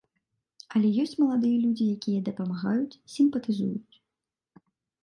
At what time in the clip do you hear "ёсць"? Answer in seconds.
1.03-1.13